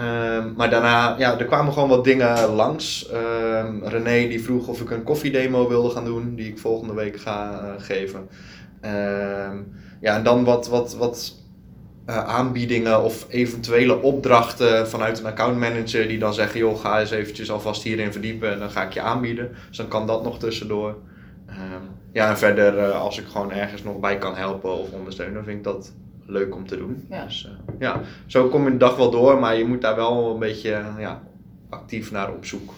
Ehm, 0.00 0.52
maar 0.56 0.70
daarna, 0.70 1.14
ja, 1.18 1.38
er 1.38 1.44
kwamen 1.44 1.72
gewoon 1.72 1.88
wat 1.88 2.04
dingen 2.04 2.48
langs. 2.54 3.08
Ehm, 3.08 3.84
René 3.84 4.28
die 4.28 4.42
vroeg 4.42 4.68
of 4.68 4.80
ik 4.80 4.90
een 4.90 5.02
koffiedemo 5.02 5.68
wilde 5.68 5.90
gaan 5.90 6.04
doen, 6.04 6.34
die 6.34 6.48
ik 6.48 6.58
volgende 6.58 6.94
week 6.94 7.20
ga 7.20 7.60
eh, 7.60 7.82
geven. 7.82 8.28
Ehm, 8.80 9.56
ja, 10.00 10.16
en 10.16 10.22
dan 10.22 10.44
wat, 10.44 10.68
wat, 10.68 10.96
wat 10.96 11.34
eh, 12.06 12.24
aanbiedingen 12.24 13.02
of 13.02 13.26
eventuele 13.28 14.02
opdrachten 14.02 14.88
vanuit 14.88 15.18
een 15.18 15.26
accountmanager 15.26 16.08
die 16.08 16.18
dan 16.18 16.34
zeggen, 16.34 16.60
joh, 16.60 16.80
ga 16.80 17.00
eens 17.00 17.10
eventjes 17.10 17.50
alvast 17.50 17.82
hierin 17.82 18.12
verdiepen 18.12 18.52
en 18.52 18.58
dan 18.58 18.70
ga 18.70 18.82
ik 18.82 18.92
je 18.92 19.00
aanbieden. 19.00 19.50
Dus 19.68 19.76
dan 19.76 19.88
kan 19.88 20.06
dat 20.06 20.22
nog 20.22 20.38
tussendoor. 20.38 20.96
Ja, 22.12 22.28
en 22.28 22.38
verder 22.38 22.78
eh, 22.78 23.00
als 23.00 23.18
ik 23.18 23.26
gewoon 23.26 23.52
ergens 23.52 23.82
nog 23.82 24.00
bij 24.00 24.18
kan 24.18 24.36
helpen 24.36 24.78
of 24.78 24.90
ondersteunen, 24.90 25.44
vind 25.44 25.58
ik 25.58 25.64
dat 25.64 25.92
leuk 26.30 26.54
om 26.54 26.66
te 26.66 26.76
doen. 26.76 27.06
Ja. 27.10 27.24
Dus 27.24 27.44
eh, 27.66 27.74
ja, 27.78 28.00
zo 28.26 28.48
kom 28.48 28.64
je 28.64 28.70
de 28.70 28.76
dag 28.76 28.96
wel 28.96 29.10
door, 29.10 29.38
maar 29.40 29.56
je 29.56 29.64
moet 29.64 29.80
daar 29.80 29.96
wel 29.96 30.32
een 30.32 30.38
beetje 30.38 30.72
eh, 30.72 30.86
ja, 30.98 31.22
actief 31.70 32.10
naar 32.10 32.30
op 32.32 32.44
zoek. 32.44 32.72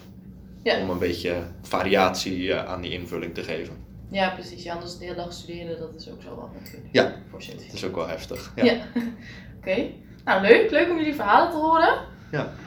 Ja. 0.63 0.79
Om 0.81 0.89
een 0.89 0.99
beetje 0.99 1.35
variatie 1.61 2.53
eh, 2.53 2.65
aan 2.71 2.81
die 2.81 2.91
invulling 2.91 3.33
te 3.33 3.43
geven. 3.43 3.73
ja, 4.11 4.29
precies. 4.29 4.63
Ja, 4.63 4.73
anders 4.73 4.97
de 4.97 5.03
hele 5.03 5.15
dag 5.15 5.33
studeren, 5.33 5.79
dat 5.79 5.89
is 5.97 6.09
ook 6.11 6.21
zo 6.21 6.35
wat 6.35 6.49
natuurlijk. 6.61 6.87
Ja. 6.91 7.13
Voor 7.29 7.39
Dat 7.39 7.73
is 7.73 7.85
ook 7.85 7.95
wel 7.95 8.07
heftig. 8.07 8.51
Ja. 8.55 8.63
Ja. 8.63 8.73
Oké. 9.59 9.85
Nou, 10.25 10.41
leuk. 10.41 10.71
Leuk 10.71 10.89
om 10.89 10.97
jullie 10.97 11.15
verhalen 11.15 11.49
te 11.51 11.57
horen. 11.57 12.11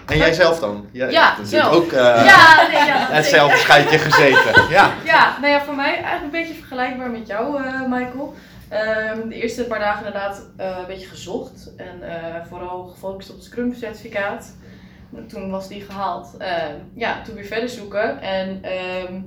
En 0.06 0.16
jij 0.16 0.32
zelf 0.32 0.58
dan? 0.60 0.86
Jij 0.92 1.10
Ja, 1.10 1.44
zelf. 1.44 1.74
ook 1.74 1.92
eh 1.92 1.98
ja, 2.26 2.66
nee, 2.72 2.86
ja. 2.86 3.06
hetzelfde 3.10 3.56
scheidje 3.66 3.98
gezeten. 3.98 4.68
Ja. 4.76 4.90
Ja, 5.04 5.36
nou 5.40 5.52
ja, 5.52 5.62
voor 5.64 5.74
mij 5.74 5.94
eigenlijk 5.94 6.22
een 6.22 6.30
beetje 6.40 6.54
vergelijkbaar 6.54 7.10
met 7.10 7.26
jou, 7.26 7.60
Michael. 7.88 8.34
Ehm, 8.68 9.28
de 9.28 9.34
eerste 9.34 9.64
paar 9.64 9.78
dagen 9.78 10.06
inderdaad 10.06 10.50
eh, 10.56 10.76
een 10.80 10.86
beetje 10.86 11.06
gezocht 11.06 11.72
en 11.76 12.02
eh, 12.02 12.44
vooral 12.48 12.84
gefocust 12.84 13.30
op 13.30 13.36
het 13.36 13.44
Scrum 13.44 13.74
certificaat. 13.74 14.56
Toen 15.28 15.50
was 15.50 15.68
die 15.68 15.80
gehaald. 15.80 16.34
Ehm, 16.38 16.74
ja, 16.94 17.22
toen 17.22 17.34
weer 17.34 17.44
verder 17.44 17.68
zoeken. 17.68 18.20
En 18.20 18.58
ehm, 18.62 19.20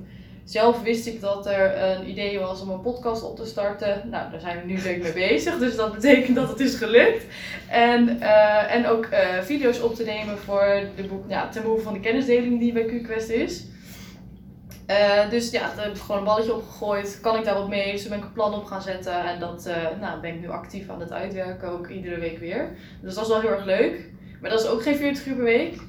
zelf 0.44 0.82
wist 0.82 1.06
ik 1.06 1.20
dat 1.20 1.46
er 1.46 1.82
een 1.82 2.08
idee 2.08 2.38
was 2.38 2.60
om 2.60 2.70
een 2.70 2.80
podcast 2.80 3.22
op 3.22 3.36
te 3.36 3.46
starten. 3.46 4.02
Nou, 4.10 4.30
daar 4.30 4.40
zijn 4.40 4.60
we 4.60 4.66
nu 4.66 4.82
denk 4.82 5.02
mee 5.02 5.12
bezig, 5.12 5.58
dus 5.58 5.76
dat 5.76 5.92
betekent 5.92 6.36
dat 6.36 6.48
het 6.48 6.60
is 6.60 6.74
gelukt. 6.74 7.24
En, 7.68 8.20
eh, 8.20 8.74
en 8.74 8.86
ook 8.86 9.08
video's 9.42 9.80
op 9.80 9.94
te 9.94 10.04
nemen 10.04 10.38
voor 10.38 10.80
de 10.96 11.02
boek, 11.02 11.24
ja, 11.28 11.48
ten 11.48 11.62
behoeve 11.62 11.84
van 11.84 11.92
de 11.92 12.00
kennisdeling 12.00 12.60
die 12.60 12.72
bij 12.72 12.84
QQuest 12.84 13.30
is. 13.30 13.64
Eh, 14.90 15.30
dus 15.30 15.50
ja, 15.50 15.74
daar 15.74 15.84
heb 15.84 15.94
ik 15.94 16.00
gewoon 16.00 16.18
een 16.18 16.26
balletje 16.26 16.54
opgegooid. 16.54 17.18
Kan 17.22 17.38
ik 17.38 17.44
daar 17.44 17.54
wat 17.54 17.68
mee? 17.68 17.92
Dus 17.92 18.08
ben 18.08 18.18
ik 18.18 18.24
een 18.24 18.32
plan 18.32 18.54
op 18.54 18.64
gaan 18.64 18.82
zetten. 18.82 19.24
En 19.24 19.40
dat 19.40 19.66
eh, 19.66 19.86
nou, 20.00 20.20
ben 20.20 20.34
ik 20.34 20.40
nu 20.40 20.48
actief 20.48 20.88
aan 20.88 21.00
het 21.00 21.12
uitwerken, 21.12 21.68
ook 21.68 21.88
iedere 21.88 22.18
week 22.18 22.38
weer. 22.38 22.76
Dus 23.00 23.14
dat 23.14 23.22
is 23.24 23.30
wel 23.30 23.40
heel 23.40 23.50
erg 23.50 23.64
leuk. 23.64 24.10
Maar 24.40 24.50
dat 24.50 24.60
is 24.60 24.66
ook 24.66 24.82
geen 24.82 24.96
40 24.96 25.26
uur 25.26 25.34
per 25.34 25.44
week. 25.44 25.80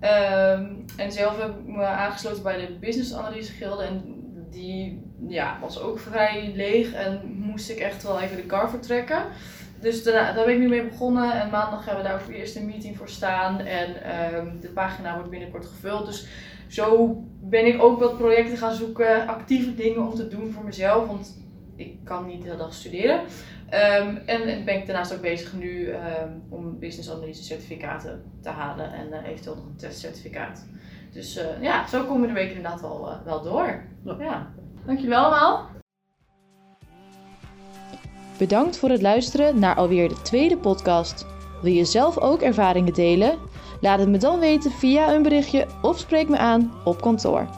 Ehm, 0.00 0.64
en 0.96 1.12
zelf 1.12 1.38
heb 1.40 1.48
ik 1.48 1.66
me 1.66 1.84
aangesloten 1.84 2.42
bij 2.42 2.66
de 2.66 2.76
Business 2.80 3.14
Analyse 3.14 3.52
Gilde. 3.52 3.82
En 3.82 4.02
die 4.50 5.02
ja, 5.28 5.58
was 5.60 5.80
ook 5.80 5.98
vrij 5.98 6.52
leeg 6.54 6.92
en 6.92 7.20
moest 7.24 7.70
ik 7.70 7.78
echt 7.78 8.02
wel 8.02 8.20
even 8.20 8.36
de 8.36 8.42
kar 8.46 8.70
vertrekken. 8.70 9.24
Dus 9.80 10.02
daarna, 10.02 10.32
daar 10.32 10.44
ben 10.44 10.54
ik 10.54 10.60
nu 10.60 10.68
mee 10.68 10.88
begonnen. 10.88 11.40
En 11.40 11.50
maandag 11.50 11.84
gaan 11.84 11.96
we 11.96 12.02
daar 12.02 12.20
ook 12.22 12.28
eerst 12.28 12.56
een 12.56 12.66
meeting 12.66 12.96
voor 12.96 13.08
staan. 13.08 13.58
En 13.60 14.02
ehm, 14.02 14.60
de 14.60 14.68
pagina 14.68 15.14
wordt 15.14 15.30
binnenkort 15.30 15.66
gevuld. 15.66 16.06
Dus 16.06 16.28
zo 16.68 17.16
ben 17.40 17.66
ik 17.66 17.82
ook 17.82 17.98
wat 17.98 18.18
projecten 18.18 18.56
gaan 18.56 18.74
zoeken, 18.74 19.26
actieve 19.26 19.74
dingen 19.74 20.06
om 20.06 20.14
te 20.14 20.28
doen 20.28 20.52
voor 20.52 20.64
mezelf, 20.64 21.06
want 21.06 21.36
ik 21.76 22.04
kan 22.04 22.26
niet 22.26 22.38
de 22.38 22.44
hele 22.44 22.58
dag 22.58 22.74
studeren. 22.74 23.20
Ehm, 23.68 24.16
en 24.26 24.64
ben 24.64 24.76
ik 24.76 24.86
daarnaast 24.86 25.14
ook 25.14 25.20
bezig 25.20 25.52
nu 25.52 25.90
ehm, 25.90 26.28
om 26.48 26.78
business 26.78 27.10
analyse 27.10 27.42
certificaten 27.42 28.22
te 28.42 28.48
halen 28.48 28.92
en 28.92 29.12
eh, 29.12 29.30
eventueel 29.30 29.56
nog 29.56 29.64
een 29.64 29.76
testcertificaat. 29.76 30.66
Dus 31.12 31.36
eh, 31.36 31.62
ja, 31.62 31.86
zo 31.86 32.04
komen 32.04 32.28
de 32.28 32.34
weken 32.34 32.56
inderdaad 32.56 32.80
wel, 32.80 33.10
eh, 33.10 33.16
wel 33.24 33.42
door. 33.42 33.82
Ja. 34.18 34.50
Dankjewel 34.86 35.24
allemaal. 35.24 35.67
Bedankt 38.38 38.78
voor 38.78 38.90
het 38.90 39.02
luisteren 39.02 39.58
naar 39.58 39.76
alweer 39.76 40.08
de 40.08 40.22
tweede 40.22 40.56
podcast. 40.56 41.26
Wil 41.62 41.72
je 41.72 41.84
zelf 41.84 42.18
ook 42.18 42.40
ervaringen 42.40 42.94
delen? 42.94 43.38
Laat 43.80 43.98
het 43.98 44.08
me 44.08 44.18
dan 44.18 44.38
weten 44.38 44.70
via 44.70 45.14
een 45.14 45.22
berichtje 45.22 45.66
of 45.82 45.98
spreek 45.98 46.28
me 46.28 46.36
aan 46.36 46.72
op 46.84 47.00
kantoor. 47.00 47.48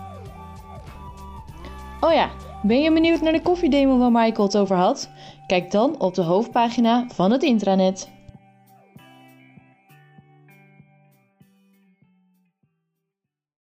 Oh 2.01 2.13
ja, 2.13 2.31
ben 2.63 2.81
je 2.81 2.93
benieuwd 2.93 3.21
naar 3.21 3.33
de 3.33 3.43
koffiedemo 3.43 3.99
waar 3.99 4.13
Michael 4.13 4.47
het 4.47 4.57
over 4.57 4.77
had? 4.77 5.11
Kijk 5.47 5.71
dan 5.71 6.01
op 6.01 6.15
de 6.15 6.23
hoofdpagina 6.23 7.07
van 7.13 7.31
het 7.31 7.43
intranet. 7.43 8.11